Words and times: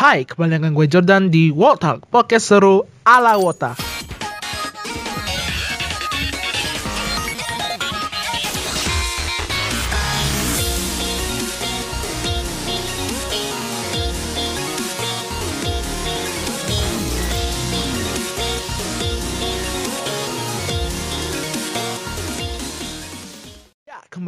Hai, 0.00 0.24
kembali 0.24 0.56
dengan 0.56 0.72
gue 0.72 0.88
Jordan 0.88 1.28
di 1.28 1.52
World 1.52 1.84
Talk, 1.84 2.08
podcast 2.08 2.48
seru 2.48 2.88
ala 3.04 3.36
Wota. 3.36 3.89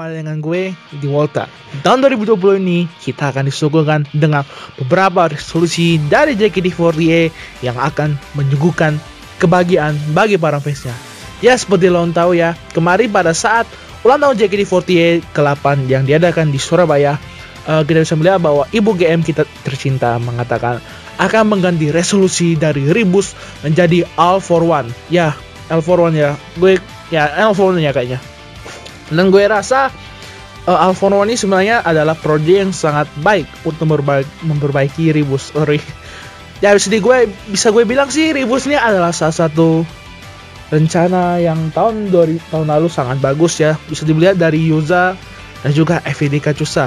Kembali 0.02 0.18
dengan 0.18 0.42
gue 0.42 0.74
di 0.98 1.06
Volta. 1.06 1.46
Tahun 1.86 2.02
2020 2.02 2.58
ini 2.58 2.90
kita 3.06 3.30
akan 3.30 3.46
disuguhkan 3.46 4.02
dengan 4.10 4.42
beberapa 4.74 5.30
resolusi 5.30 5.94
dari 6.10 6.34
JKT48 6.34 7.30
yang 7.62 7.78
akan 7.78 8.18
menyuguhkan 8.34 8.98
kebahagiaan 9.38 9.94
bagi 10.10 10.42
para 10.42 10.58
fansnya. 10.58 10.90
Ya 11.38 11.54
seperti 11.54 11.86
lo 11.86 12.02
tahu 12.10 12.34
ya, 12.34 12.58
kemarin 12.74 13.14
pada 13.14 13.30
saat 13.30 13.70
ulang 14.02 14.18
tahun 14.18 14.42
JKT48 14.42 15.22
ke-8 15.30 15.86
yang 15.86 16.02
diadakan 16.02 16.50
di 16.50 16.58
Surabaya, 16.58 17.14
eh, 17.70 17.82
kita 17.86 18.02
bisa 18.02 18.18
melihat 18.18 18.42
bahwa 18.42 18.66
Ibu 18.74 18.98
GM 18.98 19.22
kita 19.22 19.46
tercinta 19.62 20.18
mengatakan 20.18 20.82
akan 21.22 21.46
mengganti 21.46 21.94
resolusi 21.94 22.58
dari 22.58 22.90
Ribus 22.90 23.38
menjadi 23.62 24.02
All 24.18 24.42
for 24.42 24.66
One. 24.66 24.90
Ya, 25.14 25.38
All 25.70 25.78
for 25.78 26.02
One 26.02 26.18
ya. 26.18 26.34
Gue 26.58 26.82
ya 27.14 27.30
All 27.38 27.54
for 27.54 27.70
One 27.70 27.78
ya 27.78 27.94
kayaknya. 27.94 28.31
Dan 29.12 29.28
gue 29.28 29.44
rasa 29.44 29.92
uh, 30.66 30.78
Alfonso 30.80 31.22
ini 31.22 31.34
sebenarnya 31.36 31.84
adalah 31.84 32.16
proyek 32.16 32.66
yang 32.66 32.72
sangat 32.74 33.08
baik 33.20 33.46
untuk 33.66 33.86
memperbaiki, 33.88 34.32
memperbaiki 34.46 35.04
Ribus. 35.14 35.52
Sorry. 35.54 35.80
Ya 36.62 36.78
di 36.78 37.02
gue 37.02 37.26
bisa 37.50 37.74
gue 37.74 37.82
bilang 37.82 38.06
sih 38.06 38.30
Ribus 38.30 38.70
ini 38.70 38.78
adalah 38.78 39.10
salah 39.10 39.34
satu 39.34 39.82
rencana 40.70 41.42
yang 41.42 41.74
tahun 41.74 42.14
2000 42.14 42.38
tahun 42.54 42.66
lalu 42.70 42.86
sangat 42.86 43.18
bagus 43.18 43.58
ya. 43.58 43.74
Bisa 43.90 44.06
dilihat 44.06 44.38
dari 44.38 44.70
Yuza 44.70 45.18
dan 45.66 45.70
juga 45.74 45.98
FVD 46.06 46.38
Kacusa. 46.38 46.86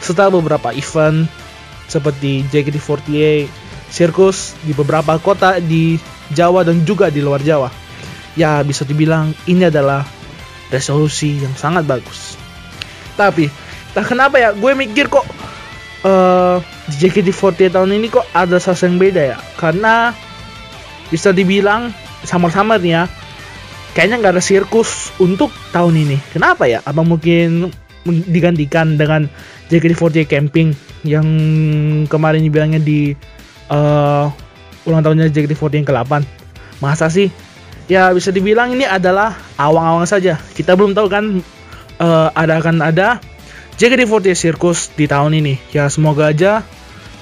Setelah 0.00 0.32
beberapa 0.32 0.72
event 0.72 1.28
seperti 1.92 2.40
JKT48, 2.48 3.52
sirkus 3.92 4.56
di 4.64 4.72
beberapa 4.72 5.20
kota 5.20 5.60
di 5.60 6.00
Jawa 6.32 6.64
dan 6.64 6.80
juga 6.88 7.12
di 7.12 7.20
luar 7.20 7.44
Jawa. 7.44 7.68
Ya 8.32 8.64
bisa 8.64 8.88
dibilang 8.88 9.36
ini 9.44 9.68
adalah 9.68 10.08
resolusi 10.72 11.44
yang 11.44 11.52
sangat 11.52 11.84
bagus. 11.84 12.40
Tapi, 13.14 13.52
tak 13.92 14.08
kenapa 14.08 14.40
ya, 14.40 14.56
gue 14.56 14.72
mikir 14.72 15.12
kok 15.12 15.28
uh, 16.08 16.58
JKT48 16.88 17.76
tahun 17.76 17.92
ini 18.00 18.08
kok 18.08 18.24
ada 18.32 18.56
sesuatu 18.56 18.88
yang 18.88 18.96
beda 18.98 19.22
ya. 19.36 19.38
Karena 19.60 20.16
bisa 21.12 21.30
dibilang 21.30 21.92
sama-sama 22.24 22.80
nih 22.80 22.96
ya, 22.96 23.02
kayaknya 23.92 24.16
nggak 24.24 24.34
ada 24.40 24.42
sirkus 24.42 25.12
untuk 25.20 25.52
tahun 25.70 26.08
ini. 26.08 26.16
Kenapa 26.32 26.64
ya? 26.64 26.80
Apa 26.82 27.04
mungkin 27.04 27.68
digantikan 28.06 28.98
dengan 28.98 29.28
JKT48 29.70 30.26
camping 30.26 30.74
yang 31.06 31.26
kemarin 32.10 32.42
dibilangnya 32.42 32.80
di 32.82 33.14
uh, 33.70 34.26
ulang 34.88 35.02
tahunnya 35.04 35.30
JKT48 35.30 35.72
yang 35.78 35.86
ke-8. 35.86 36.12
Masa 36.82 37.06
sih? 37.06 37.30
Ya 37.90 38.10
bisa 38.14 38.30
dibilang 38.30 38.74
ini 38.74 38.86
adalah 38.86 39.34
awang-awang 39.58 40.06
saja. 40.06 40.38
Kita 40.54 40.74
belum 40.74 40.94
tahu 40.94 41.08
kan 41.10 41.24
uh, 41.98 42.28
ada 42.34 42.58
akan 42.58 42.76
ada 42.82 43.08
JKT48 43.78 44.36
Circus 44.36 44.92
di 44.94 45.08
tahun 45.08 45.38
ini. 45.38 45.58
Ya 45.72 45.88
semoga 45.88 46.30
aja 46.30 46.62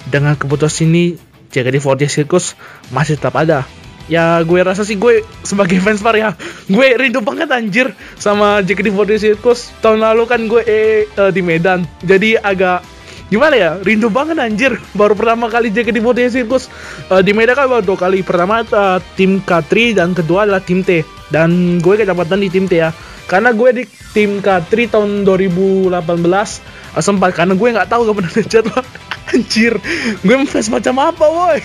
dengan 0.08 0.34
keputusan 0.34 0.90
ini 0.90 1.04
JKT48 1.52 2.10
Circus 2.10 2.58
masih 2.90 3.16
tetap 3.16 3.38
ada. 3.38 3.64
Ya 4.10 4.42
gue 4.42 4.58
rasa 4.58 4.82
sih 4.82 4.98
gue 4.98 5.22
sebagai 5.46 5.78
fans 5.84 6.02
par 6.02 6.18
ya 6.18 6.34
gue 6.66 6.86
rindu 6.98 7.22
banget 7.22 7.46
anjir 7.54 7.94
sama 8.18 8.60
JKT48 8.66 9.18
Circus. 9.22 9.70
Tahun 9.78 10.00
lalu 10.02 10.26
kan 10.26 10.40
gue 10.50 10.62
eh, 10.66 11.06
uh, 11.14 11.30
di 11.30 11.40
Medan. 11.40 11.86
Jadi 12.02 12.34
agak 12.34 12.82
gimana 13.30 13.54
ya? 13.56 13.70
Rindu 13.80 14.10
banget 14.10 14.36
anjir. 14.36 14.76
Baru 14.92 15.14
pertama 15.14 15.46
kali 15.46 15.70
JKT48 15.70 16.28
Circus 16.34 16.66
uh, 17.08 17.22
di 17.22 17.30
Medan 17.30 17.54
kan 17.56 17.70
baru 17.70 17.94
dua 17.94 17.98
kali. 17.98 18.26
Pertama 18.26 18.66
uh, 18.66 18.98
tim 19.14 19.38
K3 19.40 19.96
dan 19.96 20.12
kedua 20.12 20.44
adalah 20.44 20.60
tim 20.60 20.82
T. 20.82 21.06
Dan 21.30 21.78
gue 21.78 21.94
kedapatan 21.94 22.42
di 22.42 22.50
tim 22.50 22.66
T 22.66 22.82
ya. 22.82 22.90
Karena 23.30 23.54
gue 23.54 23.70
di 23.70 23.84
tim 24.10 24.42
K3 24.42 24.70
tahun 24.90 25.10
2018 25.22 25.94
uh, 25.94 27.00
sempat. 27.00 27.30
Karena 27.32 27.54
gue 27.54 27.68
nggak 27.70 27.88
tahu 27.88 28.10
kapan 28.10 28.26
ada 28.26 28.42
jadwal. 28.52 28.84
Anjir. 29.30 29.78
Gue 30.26 30.36
fans 30.44 30.68
macam 30.68 30.94
apa 30.98 31.24
woi? 31.30 31.62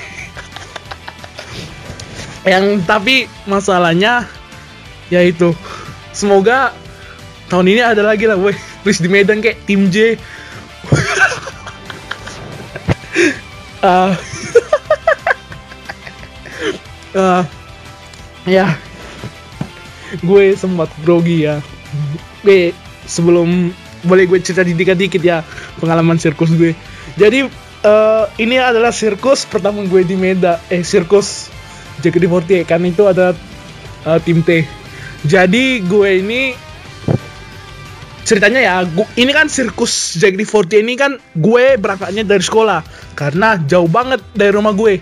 Yang 2.46 2.86
tapi 2.86 3.26
masalahnya 3.50 4.30
yaitu 5.10 5.58
semoga 6.14 6.74
tahun 7.50 7.74
ini 7.74 7.82
ada 7.82 8.06
lagi 8.06 8.30
lah 8.30 8.38
woi. 8.38 8.54
Please 8.86 9.02
di 9.02 9.10
Medan 9.10 9.42
kayak 9.42 9.66
tim 9.66 9.90
J 9.90 10.14
uh, 13.86 14.12
uh, 17.14 17.44
ya. 18.58 18.74
Gue 20.26 20.58
sempat 20.58 20.90
grogi 21.06 21.46
ya. 21.46 21.62
Gue 22.42 22.74
sebelum 23.06 23.70
boleh 24.06 24.30
gue 24.30 24.38
cerita 24.42 24.62
dikit-dikit 24.62 25.22
ya 25.22 25.42
pengalaman 25.82 26.18
sirkus 26.18 26.54
gue. 26.54 26.74
Jadi 27.18 27.46
uh, 27.86 28.26
ini 28.42 28.58
adalah 28.62 28.94
sirkus 28.94 29.46
pertama 29.50 29.86
gue 29.86 30.02
di 30.06 30.18
Meda 30.18 30.62
eh 30.70 30.86
sirkus 30.86 31.50
JKT48 32.06 32.68
kan 32.68 32.82
itu 32.86 33.04
ada 33.06 33.34
uh, 34.06 34.20
tim 34.22 34.46
T. 34.46 34.66
Jadi 35.26 35.82
gue 35.82 36.10
ini 36.22 36.54
ceritanya 38.26 38.60
ya 38.60 38.76
gua, 38.90 39.06
ini 39.16 39.30
kan 39.32 39.46
sirkus 39.46 40.18
JKT48 40.18 40.82
ini 40.82 40.98
kan 40.98 41.22
gue 41.38 41.78
berangkatnya 41.78 42.26
dari 42.26 42.42
sekolah. 42.42 42.82
Karena 43.14 43.62
jauh 43.62 43.88
banget 43.88 44.20
dari 44.34 44.52
rumah 44.52 44.74
gue. 44.74 45.00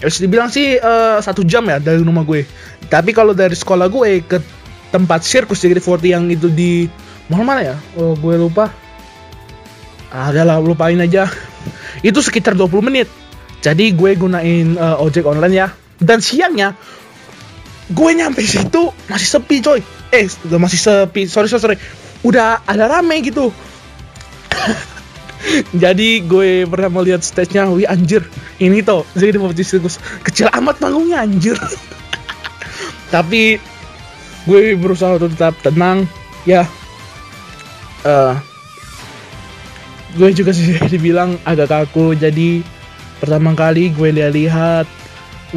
Ya 0.00 0.08
bisa 0.08 0.24
dibilang 0.24 0.48
sih 0.50 0.80
uh, 0.80 1.20
satu 1.20 1.44
jam 1.44 1.68
ya 1.68 1.78
dari 1.78 2.00
rumah 2.00 2.24
gue. 2.24 2.48
Tapi 2.88 3.12
kalau 3.12 3.36
dari 3.36 3.54
sekolah 3.54 3.86
gue 3.92 4.24
ke 4.24 4.40
tempat 4.88 5.20
sirkus 5.22 5.60
JKT48 5.62 6.02
yang 6.08 6.24
itu 6.32 6.48
di 6.48 6.88
mana 7.28 7.44
mana 7.44 7.60
ya? 7.62 7.76
Oh, 8.00 8.16
gue 8.16 8.34
lupa. 8.40 8.72
Ah, 10.12 10.32
adalah 10.32 10.60
lupain 10.60 10.98
aja. 11.00 11.28
Itu 12.08 12.20
sekitar 12.20 12.52
20 12.52 12.84
menit. 12.84 13.08
Jadi 13.64 13.96
gue 13.96 14.12
gunain 14.18 14.76
uh, 14.76 15.00
ojek 15.00 15.24
online 15.24 15.54
ya. 15.54 15.68
Dan 15.96 16.20
siangnya 16.20 16.76
gue 17.88 18.10
nyampe 18.12 18.44
situ 18.44 18.92
masih 19.08 19.28
sepi 19.28 19.64
coy. 19.64 19.80
Eh 20.12 20.28
masih 20.60 20.76
sepi. 20.76 21.24
Sorry 21.24 21.48
sorry, 21.48 21.62
sorry 21.62 21.78
udah 22.22 22.62
ada 22.66 22.86
rame 22.86 23.22
gitu. 23.22 23.50
Jadi 25.82 26.22
gue 26.22 26.64
pertama 26.70 27.02
lihat 27.02 27.26
stage-nya 27.26 27.66
wih 27.70 27.86
anjir. 27.90 28.22
Ini 28.62 28.78
tuh 28.86 29.02
jadi 29.18 29.34
di 29.34 29.64
sirkus 29.66 29.98
kecil 30.22 30.46
amat 30.54 30.78
panggungnya 30.78 31.26
anjir. 31.26 31.58
Tapi 33.14 33.58
gue 34.46 34.60
berusaha 34.78 35.18
untuk 35.18 35.34
tetap 35.34 35.58
tenang 35.66 36.06
ya. 36.46 36.62
Uh, 38.06 38.38
gue 40.14 40.30
juga 40.30 40.54
sih 40.54 40.78
dibilang 40.94 41.34
agak 41.42 41.74
kaku. 41.74 42.14
Jadi 42.14 42.62
pertama 43.18 43.54
kali 43.58 43.90
gue 43.90 44.14
lihat-lihat 44.14 44.86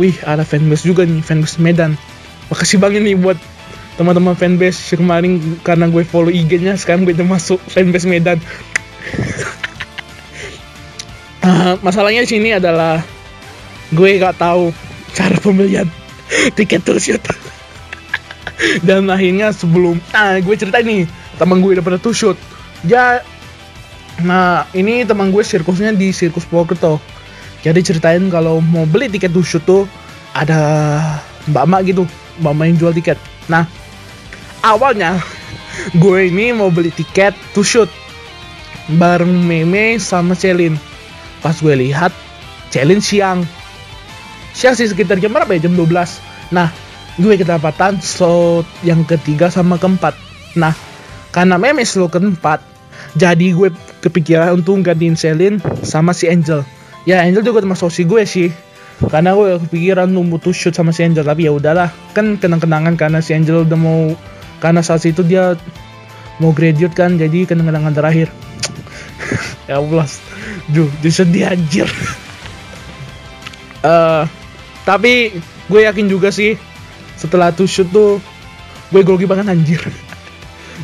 wih 0.02 0.18
ada 0.26 0.42
fanbase 0.42 0.82
juga 0.82 1.06
nih 1.06 1.22
fanbase 1.22 1.62
Medan. 1.62 1.94
Makasih 2.50 2.82
banget 2.82 3.06
nih 3.06 3.18
buat 3.18 3.38
teman-teman 3.96 4.36
fanbase 4.36 5.00
kemarin 5.00 5.40
karena 5.64 5.88
gue 5.88 6.04
follow 6.04 6.32
IG-nya 6.32 6.76
sekarang 6.76 7.08
gue 7.08 7.16
udah 7.16 7.28
masuk 7.28 7.60
fanbase 7.72 8.08
Medan. 8.08 8.40
Uh, 11.40 11.80
masalahnya 11.86 12.28
di 12.28 12.30
sini 12.30 12.50
adalah 12.56 13.00
gue 13.96 14.10
gak 14.20 14.36
tahu 14.36 14.76
cara 15.16 15.38
pembelian 15.40 15.88
tiket 16.58 16.84
tour 16.84 17.00
shoot 17.00 17.22
dan 18.88 19.08
akhirnya 19.08 19.56
sebelum 19.56 20.02
ah 20.12 20.36
gue 20.42 20.56
cerita 20.58 20.84
nih 20.84 21.08
teman 21.40 21.64
gue 21.64 21.80
udah 21.80 22.02
tour 22.02 22.16
shoot 22.16 22.38
ya 22.84 23.24
nah 24.26 24.68
ini 24.76 25.04
teman 25.04 25.32
gue 25.32 25.44
sirkusnya 25.44 25.92
di 25.92 26.12
sirkus 26.16 26.48
Purwokerto. 26.48 27.00
Jadi 27.66 27.82
ceritain 27.82 28.22
kalau 28.30 28.62
mau 28.62 28.86
beli 28.86 29.10
tiket 29.10 29.34
tour 29.34 29.44
shoot 29.44 29.64
tuh 29.64 29.84
ada 30.32 31.02
mbak-mbak 31.50 31.82
gitu 31.92 32.04
mbak-mbak 32.40 32.66
yang 32.68 32.78
jual 32.80 32.94
tiket. 32.96 33.18
Nah 33.52 33.68
awalnya 34.66 35.22
gue 35.94 36.34
ini 36.34 36.50
mau 36.50 36.74
beli 36.74 36.90
tiket 36.90 37.38
to 37.54 37.62
shoot 37.62 37.88
bareng 38.90 39.46
Meme 39.46 40.02
sama 40.02 40.34
Celin. 40.34 40.78
Pas 41.42 41.54
gue 41.58 41.76
lihat 41.78 42.10
Celin 42.74 43.02
siang. 43.02 43.46
Siang 44.58 44.74
sih 44.74 44.90
sekitar 44.90 45.22
jam 45.22 45.34
berapa 45.34 45.54
ya? 45.54 45.70
Jam 45.70 45.78
12. 45.78 46.54
Nah, 46.54 46.70
gue 47.22 47.34
kedapatan 47.38 48.02
slot 48.02 48.66
yang 48.82 49.06
ketiga 49.06 49.54
sama 49.54 49.78
keempat. 49.78 50.18
Nah, 50.58 50.74
karena 51.30 51.58
Meme 51.62 51.86
slot 51.86 52.18
keempat, 52.18 52.62
jadi 53.18 53.54
gue 53.54 53.70
kepikiran 54.02 54.58
untuk 54.58 54.82
gantiin 54.86 55.18
Celin 55.18 55.62
sama 55.86 56.14
si 56.14 56.30
Angel. 56.30 56.66
ya 57.06 57.22
Angel 57.22 57.46
juga 57.46 57.62
termasuk 57.62 57.94
si 57.94 58.02
gue 58.02 58.26
sih 58.26 58.50
karena 59.12 59.36
gue 59.36 59.60
kepikiran 59.68 60.08
nunggu 60.08 60.40
tuh 60.40 60.56
shoot 60.56 60.74
sama 60.74 60.96
si 60.96 61.04
Angel 61.04 61.22
tapi 61.22 61.46
ya 61.46 61.54
udahlah 61.54 61.92
kan 62.16 62.40
kenang-kenangan 62.40 62.96
karena 62.96 63.20
si 63.20 63.36
Angel 63.36 63.68
udah 63.68 63.78
mau 63.78 64.16
karena 64.66 64.82
saat 64.82 65.06
itu 65.06 65.22
dia 65.22 65.54
mau 66.42 66.50
graduate 66.50 66.98
kan 66.98 67.14
jadi 67.22 67.46
kenang-kenangan 67.46 67.94
terakhir. 67.94 68.34
Ya 69.66 69.82
Allah 69.82 70.06
duh 70.70 70.90
disedih 71.02 71.50
anjir. 71.50 71.90
Eh, 73.82 74.24
tapi 74.86 75.34
gue 75.70 75.82
yakin 75.86 76.06
juga 76.06 76.30
sih 76.30 76.54
setelah 77.18 77.50
tuh 77.50 77.66
shoot 77.66 77.90
tuh 77.90 78.22
gue 78.90 79.02
grogi 79.06 79.30
banget 79.30 79.54
anjir. 79.54 79.82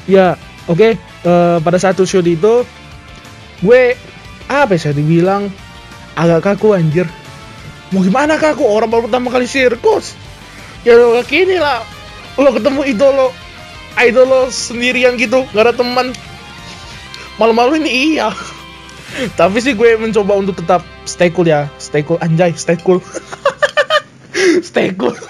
Ya 0.09 0.33
oke 0.65 0.97
eh, 0.97 1.57
pada 1.61 1.77
saat 1.77 1.97
tuh 1.97 2.09
shoot 2.09 2.25
itu 2.25 2.65
gue 3.61 3.81
apa 4.49 4.73
ya 4.73 4.79
saya 4.81 4.93
dibilang 4.97 5.49
agak 6.17 6.53
kaku 6.53 6.77
anjir. 6.77 7.05
Mau 7.93 8.01
gimana 8.01 8.37
kaku? 8.37 8.65
Orang 8.65 8.89
baru 8.89 9.05
pertama 9.09 9.29
kali 9.29 9.45
sirkus. 9.45 10.17
Ya 10.81 10.97
lo 10.97 11.21
kayak 11.21 11.61
lah. 11.61 11.81
Lo 12.37 12.49
ketemu 12.49 12.81
idolo 13.99 14.03
idolo 14.07 14.39
sendirian 14.51 15.19
gitu 15.19 15.43
gak 15.51 15.71
ada 15.71 15.73
teman. 15.75 16.15
Malu-malu 17.39 17.81
ini 17.81 18.15
iya. 18.15 18.29
Tapi 19.39 19.57
sih 19.59 19.75
gue 19.75 19.97
mencoba 19.99 20.37
untuk 20.37 20.59
tetap 20.61 20.85
stay 21.03 21.33
cool 21.33 21.47
ya. 21.49 21.67
Stay 21.81 22.05
cool 22.05 22.21
anjay 22.21 22.55
stay 22.55 22.77
cool. 22.79 23.01
Stay 24.69 24.95
cool. 24.97 25.13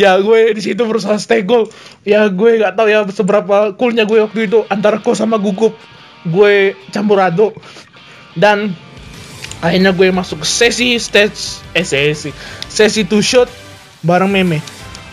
Ya 0.00 0.16
gue 0.16 0.56
di 0.56 0.64
situ 0.64 0.80
berusaha 0.80 1.20
stay 1.20 1.44
cool. 1.44 1.68
Ya 2.00 2.24
gue 2.32 2.56
nggak 2.56 2.72
tahu 2.72 2.88
ya 2.88 3.04
seberapa 3.12 3.76
coolnya 3.76 4.08
gue 4.08 4.24
waktu 4.24 4.48
itu 4.48 4.64
antara 4.72 5.00
ko 5.00 5.12
sama 5.12 5.36
gugup. 5.36 5.76
Gue 6.24 6.72
campur 6.88 7.20
aduk. 7.20 7.52
Dan 8.32 8.72
akhirnya 9.60 9.92
gue 9.92 10.08
masuk 10.14 10.46
sesi 10.46 10.96
stage 11.02 11.60
eh 11.74 11.82
sesi 11.82 12.30
sesi 12.70 13.02
two 13.04 13.18
shot 13.18 13.50
bareng 14.06 14.30
meme 14.30 14.62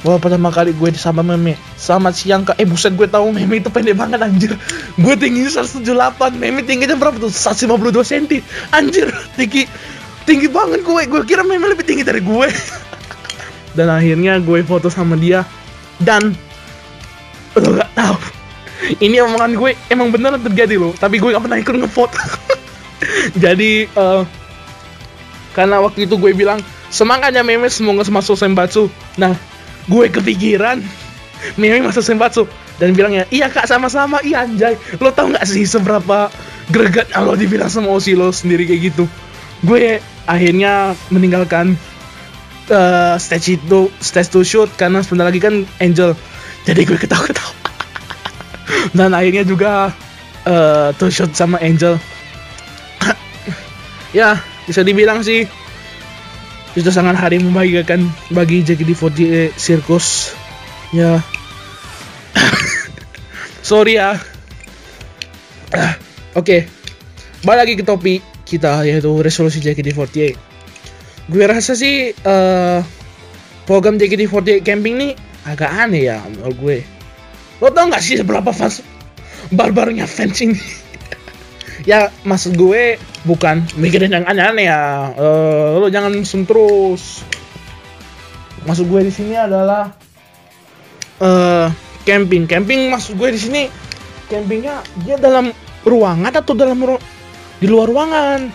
Wah 0.06 0.22
pertama 0.22 0.54
kali 0.54 0.70
gue 0.78 0.94
disapa 0.94 1.26
meme. 1.26 1.58
Selamat 1.82 2.14
siang 2.14 2.46
kak. 2.46 2.62
Eh 2.62 2.70
buset 2.70 2.94
gue 2.94 3.10
tahu 3.10 3.34
meme 3.34 3.58
itu 3.58 3.74
pendek 3.74 3.98
banget 3.98 4.22
anjir. 4.22 4.54
Gue 5.02 5.18
tingginya 5.18 5.50
178 5.50 6.38
Meme 6.38 6.62
tingginya 6.62 6.94
berapa 6.94 7.18
tuh? 7.18 7.34
152 7.34 8.06
cm. 8.06 8.46
Anjir 8.70 9.10
tinggi 9.34 9.66
Tinggi 10.30 10.46
banget 10.46 10.86
gue. 10.86 11.02
Gue 11.10 11.22
kira 11.26 11.42
meme 11.42 11.74
lebih 11.74 11.82
tinggi 11.82 12.06
dari 12.06 12.22
gue. 12.22 12.48
Dan 13.78 13.90
akhirnya 13.90 14.38
gue 14.46 14.62
foto 14.62 14.94
sama 14.94 15.18
dia. 15.18 15.42
Dan 15.98 16.38
Lo 17.58 17.74
gak 17.74 17.90
tahu. 17.98 18.18
Ini 19.02 19.26
omongan 19.26 19.58
gue 19.58 19.74
emang 19.90 20.14
beneran 20.14 20.38
terjadi 20.38 20.78
loh 20.78 20.94
Tapi 20.94 21.18
gue 21.18 21.34
gak 21.34 21.50
pernah 21.50 21.58
ikut 21.58 21.76
ngefoto. 21.82 22.22
Jadi 23.44 23.90
eh, 23.90 24.22
Karena 25.58 25.82
waktu 25.82 26.06
itu 26.06 26.14
gue 26.22 26.30
bilang 26.38 26.62
Semangatnya 26.94 27.42
meme. 27.42 27.74
Semoga 27.74 28.06
masuk 28.06 28.38
Senbatsu 28.38 28.94
Nah 29.18 29.55
gue 29.90 30.06
kepikiran. 30.10 30.82
Mimi 31.62 31.84
masuk 31.84 32.02
Senbatsu 32.02 32.50
dan 32.82 32.96
bilangnya 32.96 33.30
iya 33.30 33.52
kak 33.52 33.70
sama-sama. 33.70 34.20
Iya 34.26 34.48
anjay. 34.48 34.76
Lo 34.98 35.14
tau 35.14 35.30
nggak 35.30 35.46
sih 35.46 35.68
seberapa 35.68 36.32
greget 36.74 37.14
kalau 37.14 37.38
dibilang 37.38 37.70
sama 37.70 37.94
Osi 37.94 38.18
lo 38.18 38.34
sendiri 38.34 38.66
kayak 38.66 38.82
gitu? 38.94 39.06
Gue 39.62 40.02
akhirnya 40.26 40.98
meninggalkan 41.14 41.78
eh, 42.72 43.16
stage 43.22 43.62
itu 43.62 43.94
stage 44.02 44.30
to 44.34 44.42
shoot 44.42 44.70
karena 44.74 45.06
sebentar 45.06 45.30
lagi 45.30 45.42
kan 45.44 45.64
Angel. 45.78 46.18
Jadi 46.66 46.82
gue 46.82 46.98
ketawa-ketawa. 46.98 47.54
Dan 48.98 49.14
akhirnya 49.14 49.46
juga 49.46 49.94
eh 50.46 50.90
to 50.98 51.14
shoot 51.14 51.30
sama 51.38 51.62
Angel. 51.62 52.00
Ya 54.16 54.40
bisa 54.66 54.80
dibilang 54.80 55.22
sih 55.22 55.44
itu 56.76 56.90
sangat 56.92 57.16
hari 57.16 57.40
membahagiakan 57.40 58.06
bagi 58.36 58.62
JKT48 58.68 59.56
Circus. 59.56 60.36
Ya. 60.92 61.24
Sorry 63.70 63.96
ya. 63.98 64.20
Oke. 66.40 66.68
Balik 67.48 67.60
lagi 67.64 67.74
ke 67.80 67.84
topik 67.88 68.22
kita 68.46 68.86
yaitu 68.86 69.10
resolusi 69.24 69.58
JKT48 69.64 70.56
gue 71.26 71.46
rasa 71.50 71.74
sih 71.74 72.14
eh, 72.14 72.80
program 73.66 73.98
JKT48 73.98 74.62
camping 74.62 74.96
nih 75.02 75.12
agak 75.46 75.72
aneh 75.74 76.10
ya 76.10 76.22
menurut 76.30 76.58
gue. 76.62 76.78
Lo 77.64 77.72
tau 77.74 77.90
gak 77.90 78.04
sih 78.04 78.20
seberapa 78.20 78.54
fans 78.54 78.86
barbarnya 79.50 80.06
fans 80.06 80.38
ini 80.42 80.85
ya 81.86 82.10
maksud 82.26 82.58
gue 82.58 82.98
bukan 83.24 83.62
mikirin 83.78 84.12
yang 84.14 84.26
aneh-aneh 84.26 84.66
ya. 84.68 85.14
Eh, 85.14 85.70
lo 85.80 85.88
jangan 85.88 86.12
sum 86.26 86.44
terus. 86.44 87.22
Maksud 88.66 88.90
gue 88.90 89.02
di 89.06 89.14
sini 89.14 89.38
adalah 89.38 89.94
eh 91.22 91.70
camping. 92.04 92.50
Camping 92.50 92.90
maksud 92.90 93.16
gue 93.16 93.30
di 93.32 93.40
sini 93.40 93.62
campingnya 94.26 94.82
dia 95.06 95.22
dalam 95.22 95.54
ruangan 95.86 96.34
atau 96.34 96.58
dalam 96.58 96.82
ru- 96.82 97.02
di 97.62 97.70
luar 97.70 97.88
ruangan? 97.88 98.50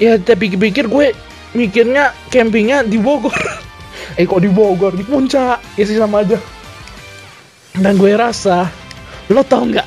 Ya 0.00 0.16
tapi 0.16 0.48
pikir 0.56 0.88
gue 0.88 1.12
mikirnya 1.52 2.16
campingnya 2.32 2.82
di 2.82 2.98
Bogor. 2.98 3.36
Eh 4.18 4.26
kok 4.26 4.42
di 4.42 4.50
Bogor? 4.50 4.96
Di 4.98 5.04
puncak. 5.06 5.62
Ya 5.78 5.84
sih 5.86 5.94
sama 5.94 6.24
aja. 6.26 6.40
Dan 7.78 7.94
gue 8.00 8.10
rasa 8.18 8.66
lo 9.30 9.44
tau 9.44 9.62
nggak 9.68 9.86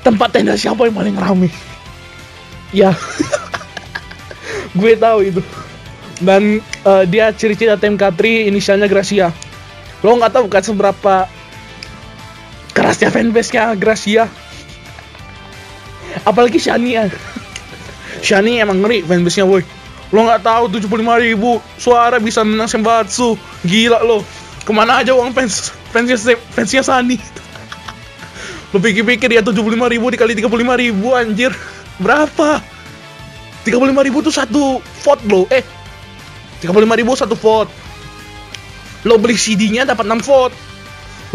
tempat 0.00 0.28
tenda 0.32 0.56
siapa 0.56 0.88
yang 0.88 0.96
paling 0.96 1.16
rame? 1.16 1.48
Ya. 2.70 2.94
Gue 4.78 4.94
tahu 4.96 5.26
itu. 5.26 5.42
Dan 6.20 6.60
eh, 6.62 7.04
dia 7.08 7.32
ciri-ciri 7.32 7.74
TMK3 7.74 8.50
inisialnya 8.52 8.86
Gracia. 8.86 9.32
Lo 10.00 10.16
nggak 10.16 10.32
tahu 10.32 10.46
kan 10.48 10.64
seberapa 10.64 11.28
kerasnya 12.72 13.12
fanbase-nya 13.12 13.76
Gracia? 13.76 14.24
Apalagi 16.26 16.58
Shania 16.58 17.06
Shani 18.26 18.60
emang 18.60 18.84
ngeri 18.84 19.04
fanbase-nya 19.04 19.48
woi. 19.48 19.64
Lo 20.10 20.26
nggak 20.26 20.42
tahu 20.42 20.64
75 20.76 21.24
ribu 21.24 21.62
suara 21.78 22.18
bisa 22.18 22.44
menang 22.44 22.68
Senbatsu. 22.68 23.38
Gila 23.64 24.02
lo. 24.04 24.24
Ke 24.60 24.72
mana 24.76 25.00
aja 25.00 25.16
uang 25.16 25.32
fans 25.32 25.72
fansnya 25.90 26.36
fansnya 26.54 26.82
Sani 26.86 27.16
lo 28.70 28.78
pikir-pikir 28.78 29.34
ya 29.34 29.42
75 29.42 29.58
ribu 29.66 30.06
dikali 30.10 30.32
35 30.38 30.82
ribu 30.82 31.08
anjir. 31.14 31.50
Berapa? 31.98 32.62
35 33.66 34.06
ribu 34.06 34.18
tuh 34.24 34.32
satu 34.32 34.80
vote 35.04 35.22
lo 35.28 35.44
eh 35.52 35.60
35 36.64 36.80
ribu 36.96 37.12
satu 37.12 37.36
vote 37.36 37.68
lo 39.04 39.20
beli 39.20 39.36
CD-nya 39.36 39.84
dapat 39.84 40.08
6 40.08 40.24
vote 40.24 40.54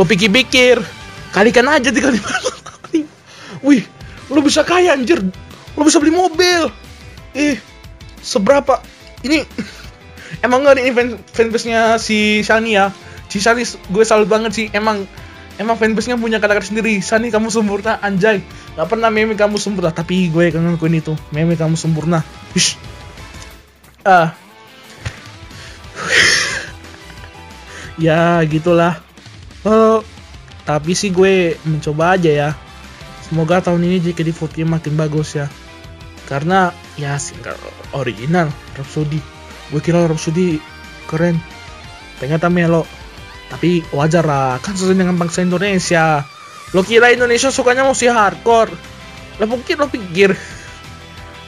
lo 0.01 0.04
pikir-pikir 0.10 0.82
kalikan 1.30 1.70
aja 1.70 1.94
35 1.94 2.56
wih 3.62 3.86
lo 4.30 4.39
bisa 4.42 4.65
kaya 4.65 4.94
anjir. 4.96 5.22
Lo 5.75 5.82
bisa 5.84 6.01
beli 6.01 6.13
mobil. 6.13 6.72
Eh 7.36 7.60
seberapa? 8.22 8.82
Ini 9.25 9.44
emang 10.46 10.65
gak 10.65 10.77
nih 10.80 10.94
fan, 10.94 11.08
fanbase-nya 11.34 11.98
si 12.01 12.42
Shani 12.42 12.77
ya? 12.77 12.89
Si 13.30 13.42
Shani 13.42 13.65
gue 13.65 14.04
salut 14.06 14.30
banget 14.30 14.51
sih. 14.56 14.68
Emang 14.72 15.06
emang 15.62 15.80
fanbase-nya 15.80 16.20
punya 16.20 16.38
kata-kata 16.42 16.68
sendiri. 16.68 17.00
Shani 17.00 17.32
kamu 17.32 17.52
sempurna. 17.52 18.00
Anjay. 18.02 18.44
Gak 18.76 18.88
pernah 18.88 19.10
meme 19.12 19.36
kamu 19.38 19.56
sempurna. 19.60 19.92
Tapi 19.92 20.30
gue 20.32 20.52
kan 20.52 20.64
ngakuin 20.64 21.00
itu. 21.00 21.14
Meme 21.32 21.56
kamu 21.56 21.76
sempurna. 21.80 22.24
Wish. 22.56 22.76
ah. 24.04 24.36
Ya 27.96 28.44
gitulah. 28.44 29.00
Eh, 29.64 30.00
tapi 30.68 30.92
sih 30.92 31.16
gue 31.16 31.56
mencoba 31.64 32.20
aja 32.20 32.28
ya. 32.28 32.50
Semoga 33.24 33.64
tahun 33.64 33.88
ini 33.88 34.04
JKT48 34.12 34.68
makin 34.68 34.94
bagus 35.00 35.40
ya. 35.40 35.48
Karena 36.28 36.76
ya 37.00 37.16
single 37.16 37.56
original 37.96 38.52
Rhapsody. 38.76 39.24
Gue 39.72 39.80
kira 39.80 40.04
Rhapsody 40.04 40.60
keren. 41.08 41.40
Ternyata 42.20 42.52
melo 42.52 42.84
tapi 43.50 43.86
wajar 43.94 44.25
lah 44.25 44.58
kan 44.60 44.74
sesuai 44.74 44.98
dengan 44.98 45.18
bangsa 45.18 45.46
Indonesia. 45.46 46.25
Lo 46.74 46.82
kira 46.82 47.14
Indonesia 47.14 47.54
sukanya 47.54 47.86
musik 47.86 48.10
hardcore? 48.10 48.74
Lo 49.40 49.46
mungkin 49.46 49.75
lo 49.80 49.88
pikir. 49.88 50.34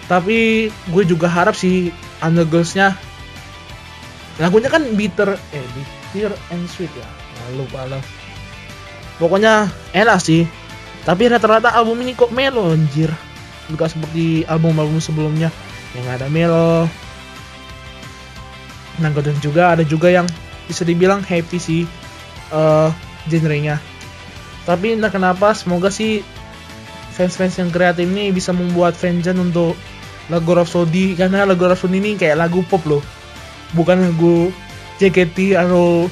Tapi 0.07 0.69
gue 0.71 1.03
juga 1.03 1.27
harap 1.27 1.57
si 1.57 1.91
Undergirls-nya 2.23 2.95
lagunya 4.37 4.69
kan 4.69 4.85
bitter 4.93 5.33
eh 5.49 5.65
bitter 6.13 6.33
and 6.53 6.65
sweet 6.69 6.93
ya? 6.93 7.05
Nah, 7.05 7.47
lupa 7.57 7.81
lah. 7.89 8.01
Pokoknya 9.17 9.65
enak 9.97 10.21
sih. 10.21 10.45
Tapi 11.01 11.25
rata-rata 11.31 11.73
album 11.73 12.05
ini 12.05 12.13
kok 12.13 12.29
melo 12.29 12.69
anjir. 12.69 13.09
Juga 13.65 13.89
seperti 13.89 14.45
album-album 14.45 15.01
sebelumnya. 15.01 15.49
Yang 15.97 16.07
ada 16.21 16.27
melo. 16.29 16.85
Nah 18.97 19.09
juga 19.41 19.77
ada 19.77 19.83
juga 19.85 20.09
yang 20.09 20.25
bisa 20.67 20.83
dibilang 20.83 21.23
happy 21.23 21.57
sih 21.57 21.81
eh 22.53 22.89
genrenya. 23.27 23.79
Tapi 24.67 24.99
entah 24.99 25.11
kenapa 25.11 25.55
semoga 25.55 25.87
sih 25.87 26.23
fans-fans 27.15 27.57
yang 27.57 27.71
kreatif 27.71 28.03
ini 28.03 28.35
bisa 28.35 28.51
membuat 28.51 28.93
fangen 28.93 29.39
untuk 29.39 29.79
lagu 30.27 30.51
Rhapsody. 30.51 31.15
Karena 31.15 31.47
lagu 31.47 31.63
Rhapsody 31.63 32.03
ini 32.03 32.19
kayak 32.19 32.37
lagu 32.37 32.61
pop 32.67 32.83
loh. 32.83 33.03
Bukan 33.71 34.11
lagu 34.11 34.51
JKT 34.99 35.55
atau 35.55 36.11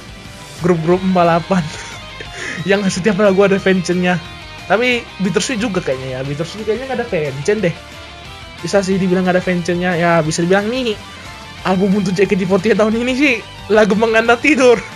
grup-grup 0.64 1.04
balapan. 1.12 1.60
Yang 2.70 3.00
setiap 3.00 3.20
lagu 3.20 3.44
ada 3.44 3.60
fansnya 3.60 4.16
tapi 4.66 5.06
Bittersweet 5.22 5.62
juga 5.62 5.78
kayaknya 5.78 6.18
ya. 6.18 6.20
Bittersweet 6.26 6.66
kayaknya 6.66 6.84
nggak 6.90 6.98
ada 6.98 7.06
fansnya 7.06 7.54
deh. 7.70 7.74
Bisa 8.60 8.82
sih 8.82 8.98
dibilang 8.98 9.22
nggak 9.22 9.38
ada 9.38 9.44
fansnya 9.44 9.90
ya 9.94 10.12
bisa 10.26 10.42
dibilang 10.42 10.66
nih 10.66 10.98
album 11.62 12.02
untuk 12.02 12.14
JKT48 12.14 12.74
tahun 12.78 12.94
ini 12.98 13.12
sih 13.14 13.34
lagu 13.70 13.94
mengantar 13.98 14.38
tidur. 14.38 14.78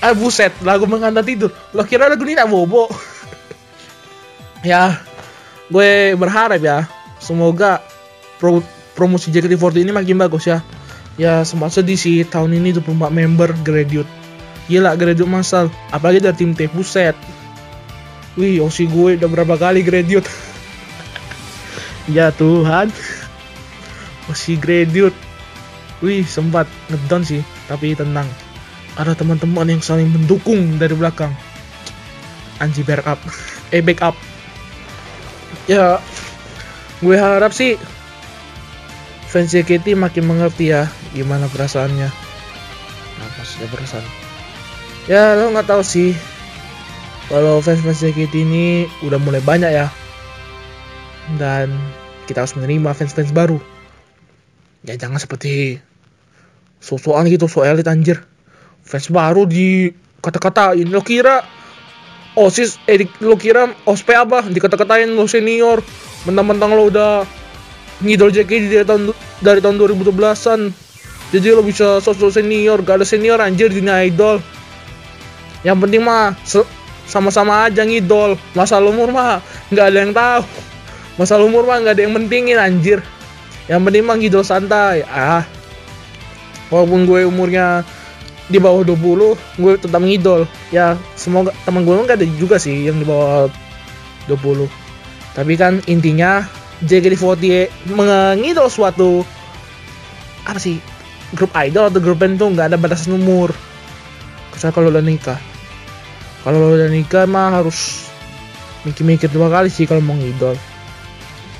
Ah 0.00 0.16
buset 0.16 0.56
lagu 0.64 0.88
mengantar 0.88 1.20
tidur. 1.20 1.52
Lo 1.76 1.84
kira 1.84 2.08
lagu 2.08 2.24
ini 2.24 2.32
tak 2.38 2.48
bobo? 2.48 2.88
Ya 4.60 5.00
gue 5.72 6.12
berharap 6.20 6.60
ya 6.60 6.84
semoga 7.16 7.80
pro, 8.36 8.60
promosi 8.92 9.32
JKT48 9.32 9.84
ini 9.84 9.92
makin 9.92 10.16
bagus 10.20 10.48
ya. 10.48 10.60
Ya 11.20 11.44
sempat 11.44 11.76
sedih 11.76 11.96
sih 12.00 12.24
tahun 12.24 12.60
ini 12.60 12.80
24 12.80 13.12
member 13.12 13.52
graduate. 13.60 14.08
Gila 14.68 14.96
graduate 14.96 15.28
masal. 15.28 15.68
Apalagi 15.92 16.24
dari 16.24 16.36
tim 16.36 16.52
T 16.56 16.68
buset. 16.72 17.16
Wih 18.40 18.64
osi 18.64 18.88
gue 18.88 19.20
udah 19.20 19.28
berapa 19.28 19.60
kali 19.60 19.84
graduate? 19.84 20.28
Ya 22.10 22.32
Tuhan. 22.32 22.90
Osi 24.32 24.56
graduate 24.56 25.29
wih 26.00 26.24
sempat 26.24 26.66
ngedown 26.88 27.22
sih 27.24 27.42
tapi 27.68 27.96
tenang. 27.96 28.26
Ada 28.98 29.16
teman-teman 29.16 29.70
yang 29.70 29.80
saling 29.80 30.10
mendukung 30.10 30.76
dari 30.76 30.92
belakang. 30.92 31.32
Anji 32.60 32.84
backup 32.84 33.16
eh 33.74 33.80
backup 33.80 34.12
ya 35.64 36.02
gue 37.00 37.16
harap 37.16 37.54
sih 37.54 37.80
fans 39.30 39.54
JKT 39.54 39.94
makin 39.94 40.26
mengerti 40.26 40.74
ya 40.74 40.90
gimana 41.14 41.46
perasaannya. 41.46 42.10
Apa 43.20 43.40
sih 43.46 43.62
perasaan? 43.70 44.04
Ya 45.06 45.38
lo 45.38 45.54
nggak 45.54 45.70
tahu 45.70 45.82
sih. 45.86 46.12
Kalau 47.30 47.62
fans 47.62 47.80
fans 47.80 48.02
JKT 48.02 48.34
ini 48.42 48.90
udah 49.06 49.22
mulai 49.22 49.38
banyak 49.38 49.70
ya. 49.70 49.86
Dan 51.38 51.70
kita 52.26 52.42
harus 52.42 52.58
menerima 52.58 52.90
fans 52.90 53.14
fans 53.14 53.30
baru. 53.30 53.62
Ya 54.82 54.98
jangan 54.98 55.22
seperti 55.22 55.78
sosokan 56.80 57.28
gitu 57.28 57.46
so 57.46 57.62
elit 57.62 57.86
anjir. 57.86 58.24
Fans 58.82 59.12
baru 59.12 59.44
di 59.44 59.92
kata-katain 60.24 60.88
lo 60.88 61.04
kira 61.04 61.44
osis 62.34 62.80
eh 62.88 63.04
lo 63.20 63.36
kira 63.36 63.68
ospek 63.84 64.16
apa? 64.16 64.48
Dikata-katain 64.48 65.12
lo 65.12 65.28
senior. 65.28 65.84
Mentang-mentang 66.24 66.72
lo 66.72 66.88
udah 66.88 67.22
ngidol 68.00 68.32
JKT 68.32 68.64
dari 68.72 68.86
tahun 68.88 69.12
dari 69.44 69.60
tahun 69.60 69.76
2012an 69.76 70.60
jadi 71.30 71.54
lo 71.54 71.62
bisa 71.62 72.02
sosok 72.02 72.34
senior 72.34 72.82
gak 72.82 73.00
ada 73.00 73.06
senior 73.06 73.38
anjir 73.38 73.70
di 73.70 73.84
idol. 73.84 74.42
Yang 75.62 75.78
penting 75.86 76.02
mah 76.02 76.34
sama-sama 77.06 77.70
aja 77.70 77.86
ngidol. 77.86 78.34
Masa 78.56 78.82
umur 78.82 79.14
mah 79.14 79.38
nggak 79.70 79.86
ada 79.86 79.98
yang 80.02 80.12
tahu. 80.16 80.42
Masa 81.20 81.38
umur 81.38 81.68
mah 81.68 81.78
nggak 81.84 81.94
ada 81.94 82.02
yang 82.02 82.14
pentingin 82.16 82.58
anjir. 82.58 82.98
Yang 83.70 83.80
penting 83.86 84.02
mah 84.02 84.16
ngidol 84.18 84.42
santai. 84.42 85.06
Ah 85.06 85.59
walaupun 86.70 87.04
gue 87.04 87.26
umurnya 87.26 87.84
di 88.50 88.58
bawah 88.58 88.82
20 88.82 89.60
gue 89.60 89.72
tetap 89.78 90.00
ngidol. 90.02 90.48
Ya 90.74 90.96
semoga 91.14 91.54
teman 91.66 91.84
gue 91.84 91.94
nggak 91.94 92.18
ada 92.18 92.28
juga 92.38 92.56
sih 92.56 92.86
yang 92.88 92.98
di 92.98 93.06
bawah 93.06 93.50
20 94.26 94.80
tapi 95.30 95.54
kan 95.54 95.78
intinya 95.86 96.42
JKT48 96.82 97.92
mengidol 97.92 98.66
suatu 98.72 99.22
apa 100.42 100.58
sih 100.58 100.80
grup 101.36 101.54
idol 101.62 101.86
atau 101.86 102.00
grup 102.02 102.18
band 102.18 102.40
tuh 102.40 102.50
nggak 102.50 102.74
ada 102.74 102.78
batasan 102.80 103.14
umur. 103.14 103.54
Kecuali 104.50 104.74
kalau 104.74 104.88
udah 104.90 105.04
nikah. 105.04 105.40
Kalau 106.42 106.74
udah 106.74 106.90
nikah 106.90 107.28
mah 107.30 107.62
harus 107.62 108.10
mikir-mikir 108.82 109.30
dua 109.30 109.52
kali 109.52 109.70
sih 109.70 109.86
kalau 109.86 110.02
mau 110.02 110.16
ngidol. 110.18 110.58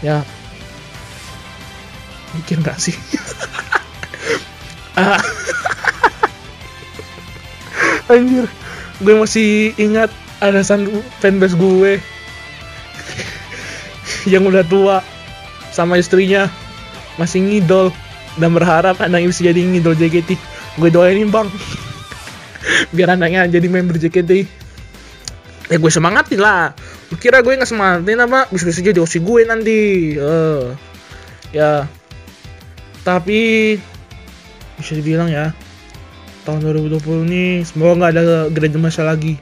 Ya. 0.03 0.27
Mikir 2.35 2.59
nggak 2.59 2.79
sih. 2.81 2.97
anjir 8.11 8.47
gue 9.01 9.15
masih 9.17 9.73
ingat 9.81 10.11
ada 10.41 10.65
fanbase 11.21 11.57
gue. 11.57 11.93
Yang 14.33 14.43
udah 14.53 14.65
tua 14.65 14.97
sama 15.73 16.01
istrinya. 16.01 16.49
Masih 17.21 17.45
ngidol 17.45 17.93
dan 18.41 18.57
berharap 18.57 18.97
anaknya 19.05 19.29
bisa 19.29 19.45
jadi 19.45 19.61
ngidol 19.61 19.93
JKT 19.97 20.37
gue 20.81 20.89
doainin 20.89 21.29
bang. 21.29 21.49
Biar 22.97 23.17
anaknya 23.17 23.45
jadi 23.49 23.69
member 23.69 24.01
JKT 24.01 24.61
ya 25.71 25.77
gue 25.79 25.93
semangatin 25.93 26.41
lah. 26.43 26.75
Kira 27.21 27.43
gue 27.45 27.55
nggak 27.55 27.69
semangatin 27.69 28.19
apa 28.23 28.51
bisa 28.51 28.67
bisa 28.67 28.81
jadi 28.83 28.99
osi 28.99 29.23
gue 29.23 29.41
nanti. 29.47 29.79
Uh, 30.17 30.75
ya. 31.53 31.87
Tapi 33.01 33.77
bisa 34.81 34.97
dibilang 34.97 35.29
ya. 35.29 35.53
Tahun 36.49 36.65
2020 36.65 37.29
ini 37.29 37.45
semoga 37.69 37.93
nggak 38.01 38.11
ada 38.17 38.23
gereja 38.49 38.81
masa 38.81 39.05
lagi. 39.05 39.37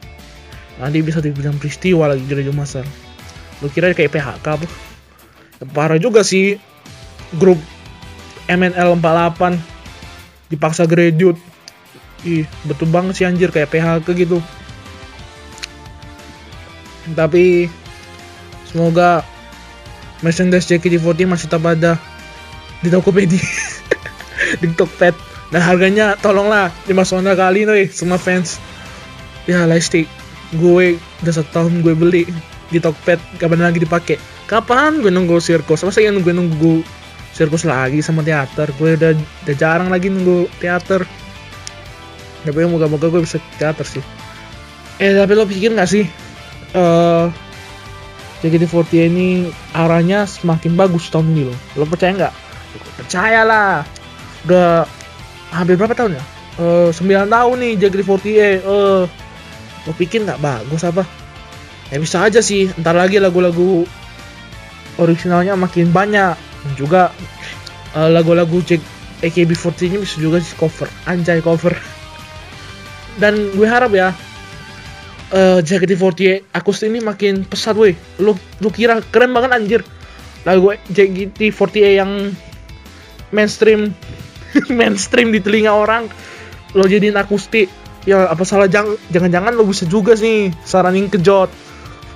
Nanti 0.83 0.99
bisa 1.00 1.23
dibilang 1.23 1.57
peristiwa 1.57 2.11
lagi 2.11 2.26
gereja 2.26 2.50
masa 2.50 2.83
lu 3.59 3.66
kira 3.71 3.90
kayak 3.90 4.14
PHK 4.14 4.47
apa 4.47 4.66
ya, 4.66 5.64
parah 5.75 5.99
juga 5.99 6.23
sih. 6.23 6.59
Grup 7.37 7.61
MNL 8.49 8.97
48 8.97 9.61
dipaksa 10.49 10.88
graduate 10.88 11.37
ih 12.25 12.49
betul 12.64 12.88
banget 12.88 13.21
sih 13.21 13.26
anjir 13.28 13.52
kayak 13.52 13.68
PHK 13.68 14.07
gitu. 14.16 14.38
Tapi 17.12 17.68
semoga 18.68 19.25
merchandise 20.25 20.68
JKT48 20.68 21.28
masih 21.28 21.47
tetap 21.52 21.64
ada 21.68 22.00
di 22.80 22.88
Tokopedia 22.88 23.40
di 24.61 24.67
Tokped 24.73 25.14
dan 25.49 25.61
harganya 25.64 26.17
tolonglah 26.21 26.73
5 26.87 26.93
sonda 27.05 27.33
kali 27.37 27.64
nih 27.64 27.88
semua 27.88 28.21
fans. 28.21 28.61
Ya 29.49 29.64
lightstick 29.64 30.09
gue 30.57 30.97
udah 31.25 31.33
satu 31.33 31.50
tahun 31.52 31.85
gue 31.85 31.93
beli 31.97 32.25
di 32.69 32.78
Tokped 32.81 33.40
kapan 33.40 33.64
lagi 33.64 33.81
dipakai 33.81 34.17
kapan 34.49 35.00
gue 35.00 35.12
nunggu 35.12 35.40
sirkus? 35.40 35.85
Masa 35.85 36.05
yang 36.05 36.21
nunggu 36.21 36.33
nunggu 36.33 36.75
sirkus 37.33 37.64
lagi 37.64 38.05
sama 38.05 38.21
teater? 38.25 38.73
Gue 38.76 38.97
udah 38.97 39.17
udah 39.17 39.55
jarang 39.57 39.88
lagi 39.88 40.12
nunggu 40.12 40.49
teater. 40.61 41.05
Tapi 42.45 42.64
moga-moga 42.64 43.09
gue 43.12 43.25
bisa 43.25 43.40
teater 43.57 43.85
sih. 43.85 44.05
Eh 44.99 45.14
tapi 45.14 45.33
lo 45.37 45.47
pikir 45.47 45.73
gak 45.78 45.87
sih 45.87 46.05
uh, 46.75 47.31
JKT48 48.43 49.11
ini 49.11 49.50
arahnya 49.75 50.26
semakin 50.26 50.78
bagus 50.78 51.11
tahun 51.11 51.35
ini 51.35 51.43
lo? 51.50 51.55
Lo 51.78 51.85
percaya 51.88 52.12
nggak 52.14 52.35
percaya 52.99 53.43
lah 53.43 53.83
udah 54.49 54.88
hampir 55.52 55.76
berapa 55.76 55.93
tahun 55.93 56.17
ya? 56.17 56.25
Uh, 56.59 56.90
9 56.90 57.28
tahun 57.31 57.57
nih 57.62 57.73
JKT48 57.78 58.67
uh, 58.67 59.05
lo 59.85 59.93
pikir 59.95 60.25
nggak 60.25 60.40
bagus 60.40 60.83
apa. 60.88 61.05
Ya 61.93 62.00
bisa 62.00 62.25
aja 62.25 62.40
sih 62.40 62.73
ntar 62.81 62.97
lagi 62.97 63.21
lagu-lagu 63.21 63.85
originalnya 64.97 65.55
makin 65.55 65.93
banyak. 65.93 66.35
Dan 66.37 66.73
juga 66.75 67.12
uh, 67.95 68.11
lagu-lagu 68.11 68.59
Jack 68.64 68.83
AKB48 69.23 69.78
ini 69.87 69.97
bisa 70.02 70.17
juga 70.19 70.40
sih 70.40 70.57
cover. 70.57 70.88
Anjay 71.07 71.45
cover. 71.45 71.76
Dan 73.23 73.55
gue 73.55 73.69
harap 73.69 73.93
ya 73.95 74.11
uh, 75.33 75.59
JKT48 75.62 76.50
akustik 76.57 76.90
ini 76.90 77.00
makin 77.05 77.47
pesat 77.47 77.78
weh. 77.78 77.95
Lu 78.19 78.35
lu 78.59 78.69
kira 78.73 78.99
keren 79.12 79.31
banget 79.31 79.50
anjir. 79.55 79.83
Lagu 80.43 80.75
JKT48 80.90 81.76
yang 82.02 82.33
mainstream 83.33 83.93
mainstream 84.78 85.33
di 85.33 85.40
telinga 85.40 85.73
orang 85.73 86.09
lo 86.76 86.85
jadiin 86.85 87.17
akustik 87.17 87.69
ya 88.05 88.28
apa 88.28 88.45
salah 88.45 88.69
jangan-jangan 89.12 89.52
lo 89.52 89.64
bisa 89.64 89.85
juga 89.85 90.17
sih 90.17 90.52
saranin 90.64 91.09
kejot 91.09 91.49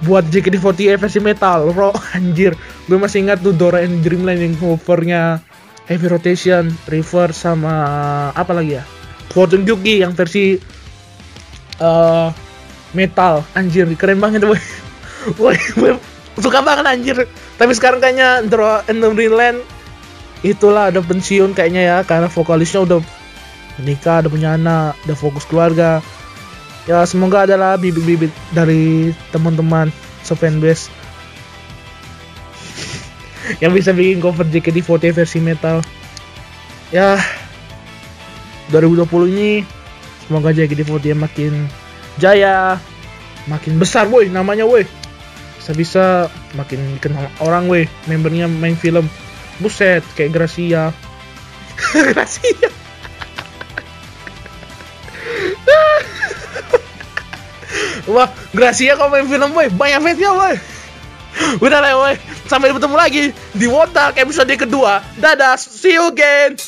buat 0.03 0.27
JKT48 0.27 0.99
versi 0.99 1.21
metal 1.23 1.71
bro. 1.71 1.95
Anjir 2.19 2.57
gue 2.89 2.99
masih 2.99 3.29
ingat 3.29 3.41
tuh 3.41 3.55
Dora 3.55 3.85
and 3.85 4.03
Dreamland 4.03 4.43
yang 4.43 4.55
covernya 4.59 5.41
Heavy 5.87 6.07
Rotation 6.11 6.71
River 6.87 7.35
sama 7.35 7.75
apa 8.35 8.53
lagi 8.55 8.79
ya? 8.79 8.85
Fortune 9.33 9.65
Yuki 9.65 10.05
yang 10.05 10.12
versi 10.12 10.59
uh, 11.81 12.29
metal. 12.93 13.47
Anjir 13.55 13.89
keren 13.97 14.21
banget 14.21 14.45
boy. 14.45 14.61
Boy 15.39 15.55
suka 16.41 16.65
banget 16.65 16.87
anjir. 16.89 17.17
Tapi 17.61 17.73
sekarang 17.77 18.01
kayaknya 18.01 18.47
Dora 18.49 18.81
and 18.89 19.05
Dreamland 19.05 19.61
itulah 20.43 20.91
ada 20.91 20.99
pensiun 20.99 21.55
kayaknya 21.55 21.83
ya 21.87 21.99
karena 22.03 22.27
vokalisnya 22.27 22.83
udah 22.83 22.99
menikah 23.79 24.21
udah 24.27 24.31
punya 24.31 24.51
anak 24.59 24.99
udah 25.07 25.17
fokus 25.17 25.47
keluarga. 25.47 26.03
Ya 26.83 27.07
semoga 27.07 27.47
adalah 27.47 27.79
bibit-bibit 27.79 28.35
dari 28.51 29.15
teman-teman 29.31 29.95
sefanbase 30.27 30.91
yang 33.63 33.71
bisa 33.71 33.95
bikin 33.95 34.19
cover 34.19 34.43
JKT48 34.51 35.15
versi 35.15 35.39
metal. 35.39 35.79
Ya 36.91 37.23
2020 38.75 39.31
ini 39.31 39.51
semoga 40.27 40.51
JKT48 40.51 41.15
makin 41.15 41.53
jaya 42.19 42.83
makin 43.47 43.79
besar 43.79 44.11
woi 44.11 44.27
namanya 44.27 44.67
woi. 44.67 44.83
Bisa-bisa 45.63 46.27
makin 46.59 46.99
dikenal 46.99 47.31
orang 47.39 47.71
woi 47.71 47.87
membernya 48.11 48.51
main 48.51 48.75
film 48.75 49.07
buset 49.62 50.02
kayak 50.19 50.35
Gracia 50.35 50.90
Gracia 52.12 52.83
Wah, 58.02 58.28
Gracia 58.50 58.99
kok 58.99 59.09
main 59.09 59.31
film, 59.31 59.54
woi. 59.54 59.71
Banyak 59.71 60.02
fansnya, 60.02 60.35
woi. 60.35 60.59
Udah 61.62 61.78
lah, 61.81 61.95
woi. 61.97 62.14
Sampai 62.50 62.75
bertemu 62.75 62.97
lagi 62.99 63.23
di 63.54 63.66
Wotak 63.71 64.19
episode 64.19 64.52
kedua. 64.59 65.00
Dadah, 65.16 65.57
see 65.57 65.97
you 65.97 66.11
again. 66.11 66.59